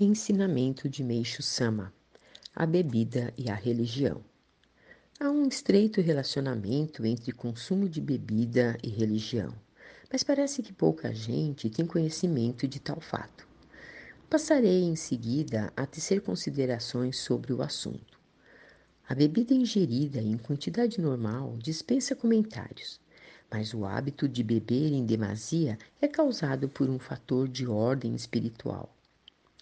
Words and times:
Ensinamento 0.00 0.88
de 0.88 1.04
Meixo 1.04 1.42
Sama: 1.42 1.92
A 2.56 2.64
bebida 2.64 3.30
e 3.36 3.50
a 3.50 3.54
religião. 3.54 4.24
Há 5.20 5.30
um 5.30 5.46
estreito 5.46 6.00
relacionamento 6.00 7.04
entre 7.04 7.30
consumo 7.30 7.86
de 7.86 8.00
bebida 8.00 8.78
e 8.82 8.88
religião, 8.88 9.54
mas 10.10 10.24
parece 10.24 10.62
que 10.62 10.72
pouca 10.72 11.14
gente 11.14 11.68
tem 11.68 11.84
conhecimento 11.84 12.66
de 12.66 12.80
tal 12.80 13.02
fato. 13.02 13.46
Passarei 14.30 14.82
em 14.82 14.96
seguida 14.96 15.70
a 15.76 15.84
tecer 15.84 16.22
considerações 16.22 17.18
sobre 17.18 17.52
o 17.52 17.60
assunto. 17.60 18.18
A 19.06 19.14
bebida 19.14 19.52
ingerida 19.52 20.22
em 20.22 20.38
quantidade 20.38 21.02
normal 21.02 21.54
dispensa 21.58 22.16
comentários, 22.16 22.98
mas 23.50 23.74
o 23.74 23.84
hábito 23.84 24.26
de 24.26 24.42
beber 24.42 24.90
em 24.90 25.04
demasia 25.04 25.76
é 26.00 26.08
causado 26.08 26.66
por 26.66 26.88
um 26.88 26.98
fator 26.98 27.46
de 27.46 27.66
ordem 27.66 28.14
espiritual. 28.14 28.90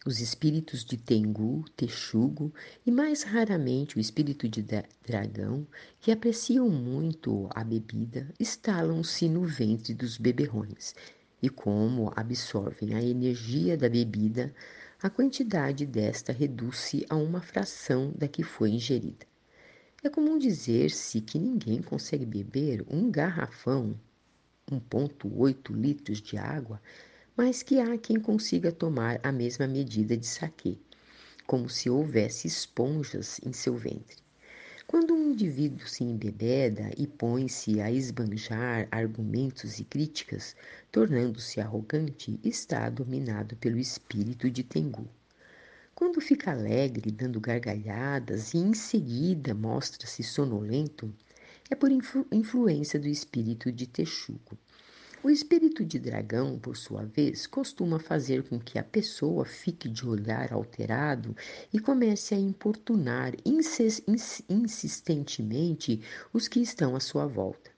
Os 0.06 0.18
espíritos 0.18 0.82
de 0.82 0.96
Tengu, 0.96 1.62
Texugo 1.77 2.54
e 2.86 2.91
mais 2.91 3.22
raramente 3.22 3.98
o 3.98 4.00
espírito 4.00 4.48
de 4.48 4.64
dragão, 5.06 5.66
que 6.00 6.10
apreciam 6.10 6.70
muito 6.70 7.50
a 7.50 7.62
bebida, 7.62 8.27
estalam-se 8.41 9.28
no 9.28 9.44
ventre 9.44 9.92
dos 9.92 10.16
beberrões 10.16 10.94
e, 11.42 11.50
como 11.50 12.10
absorvem 12.16 12.94
a 12.94 13.02
energia 13.02 13.77
da 13.77 13.91
bebida, 13.91 14.55
a 15.02 15.10
quantidade 15.10 15.84
desta 15.84 16.32
reduz-se 16.32 17.05
a 17.10 17.16
uma 17.16 17.42
fração 17.42 18.10
da 18.16 18.27
que 18.27 18.42
foi 18.42 18.70
ingerida. 18.70 19.27
É 20.02 20.08
comum 20.08 20.38
dizer-se 20.38 21.20
que 21.20 21.38
ninguém 21.38 21.82
consegue 21.82 22.24
beber 22.24 22.82
um 22.88 23.10
garrafão, 23.10 23.94
1,8 24.72 25.74
litros 25.74 26.22
de 26.22 26.38
água, 26.38 26.80
mas 27.37 27.62
que 27.62 27.80
há 27.80 27.97
quem 27.97 28.19
consiga 28.19 28.73
tomar 28.73 29.20
a 29.23 29.30
mesma 29.30 29.66
medida 29.66 30.16
de 30.16 30.27
saquê, 30.27 30.77
como 31.47 31.69
se 31.69 31.89
houvesse 31.89 32.47
esponjas 32.47 33.41
em 33.45 33.53
seu 33.53 33.77
ventre. 33.77 34.19
Quando 34.87 35.14
um 35.14 35.31
indivíduo 35.31 35.87
se 35.87 36.03
embebeda 36.03 36.91
e 36.98 37.06
põe-se 37.06 37.81
a 37.81 37.92
esbanjar 37.92 38.89
argumentos 38.91 39.78
e 39.78 39.84
críticas, 39.84 40.56
tornando-se 40.91 41.61
arrogante, 41.61 42.41
está 42.42 42.91
dominado 42.91 43.55
pelo 43.56 43.78
espírito 43.78 44.50
de 44.50 44.65
Tengu. 44.65 45.09
Quando 45.94 46.20
fica 46.20 46.50
alegre, 46.50 47.12
dando 47.12 47.39
gargalhadas 47.39 48.53
e 48.53 48.59
em 48.59 48.75
seguida 48.75 49.55
mostra-se 49.55 50.25
sonolento, 50.25 51.15
é 51.70 51.77
por 51.77 51.92
influ 51.92 52.27
influência 52.33 52.98
do 52.98 53.06
espírito 53.06 53.70
de 53.70 53.87
Texugo. 53.87 54.59
O 55.22 55.28
espírito 55.28 55.84
de 55.84 55.98
dragão, 55.98 56.58
por 56.58 56.78
sua 56.78 57.04
vez, 57.04 57.46
costuma 57.46 57.98
fazer 57.98 58.42
com 58.48 58.58
que 58.58 58.78
a 58.78 58.82
pessoa 58.82 59.44
fique 59.44 59.86
de 59.86 60.08
olhar 60.08 60.50
alterado 60.50 61.36
e 61.70 61.78
comece 61.78 62.34
a 62.34 62.38
importunar 62.38 63.34
insistentemente 64.48 66.00
os 66.32 66.48
que 66.48 66.58
estão 66.60 66.96
à 66.96 67.00
sua 67.00 67.26
volta. 67.26 67.70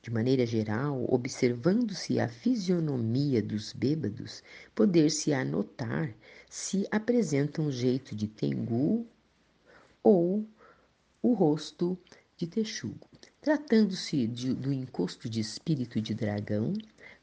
De 0.00 0.10
maneira 0.10 0.46
geral, 0.46 1.04
observando-se 1.06 2.18
a 2.18 2.26
fisionomia 2.26 3.42
dos 3.42 3.74
bêbados, 3.74 4.42
poder-se 4.74 5.34
anotar 5.34 6.14
se 6.48 6.88
apresentam 6.90 7.70
jeito 7.70 8.16
de 8.16 8.26
tengu 8.26 9.06
ou 10.02 10.48
o 11.20 11.34
rosto 11.34 11.98
de 12.38 12.46
texugo. 12.46 13.06
Tratando-se 13.42 14.26
do 14.26 14.70
encosto 14.70 15.26
de 15.26 15.40
espírito 15.40 15.98
de 15.98 16.12
dragão, 16.12 16.74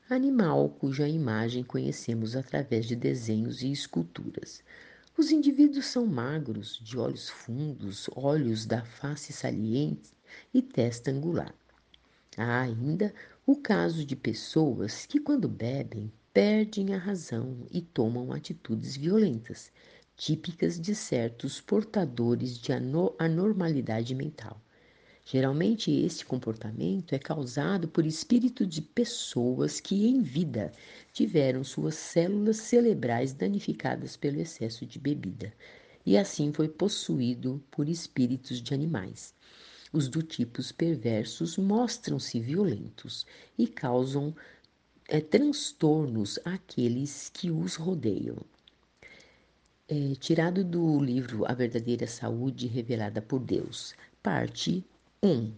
animal 0.09 0.67
cuja 0.67 1.07
imagem 1.07 1.63
conhecemos 1.63 2.35
através 2.35 2.87
de 2.87 2.95
desenhos 2.95 3.61
e 3.61 3.71
esculturas. 3.71 4.63
Os 5.15 5.29
indivíduos 5.29 5.85
são 5.85 6.07
magros, 6.07 6.79
de 6.83 6.97
olhos 6.97 7.29
fundos, 7.29 8.09
olhos 8.15 8.65
da 8.65 8.83
face 8.83 9.31
saliente 9.31 10.11
e 10.51 10.59
testa 10.59 11.11
angular. 11.11 11.53
Há 12.35 12.61
ainda 12.61 13.13
o 13.45 13.55
caso 13.55 14.03
de 14.03 14.15
pessoas 14.15 15.05
que, 15.05 15.19
quando 15.19 15.47
bebem, 15.47 16.11
perdem 16.33 16.95
a 16.95 16.97
razão 16.97 17.67
e 17.69 17.79
tomam 17.79 18.33
atitudes 18.33 18.97
violentas, 18.97 19.71
típicas 20.15 20.81
de 20.81 20.95
certos 20.95 21.61
portadores 21.61 22.57
de 22.57 22.71
anormalidade 23.19 24.15
mental. 24.15 24.59
Geralmente, 25.29 25.91
este 25.91 26.25
comportamento 26.25 27.13
é 27.13 27.19
causado 27.19 27.85
por 27.85 28.05
espírito 28.05 28.65
de 28.65 28.81
pessoas 28.81 29.81
que, 29.81 30.07
em 30.07 30.21
vida, 30.21 30.71
tiveram 31.11 31.65
suas 31.65 31.95
células 31.95 32.55
cerebrais 32.55 33.33
danificadas 33.33 34.15
pelo 34.15 34.39
excesso 34.39 34.85
de 34.85 34.97
bebida 34.97 35.51
e 36.05 36.17
assim 36.17 36.53
foi 36.53 36.69
possuído 36.69 37.61
por 37.69 37.89
espíritos 37.89 38.61
de 38.61 38.73
animais. 38.73 39.35
Os 39.91 40.07
do 40.07 40.23
tipos 40.23 40.71
perversos 40.71 41.57
mostram-se 41.57 42.39
violentos 42.39 43.25
e 43.57 43.67
causam 43.67 44.33
é, 45.09 45.19
transtornos 45.19 46.39
àqueles 46.45 47.29
que 47.33 47.51
os 47.51 47.75
rodeiam. 47.75 48.37
É, 49.89 50.15
tirado 50.15 50.63
do 50.63 51.01
livro 51.01 51.45
A 51.45 51.53
Verdadeira 51.53 52.07
Saúde 52.07 52.67
Revelada 52.67 53.21
por 53.21 53.41
Deus, 53.41 53.93
parte 54.23 54.85
1. 55.23 55.57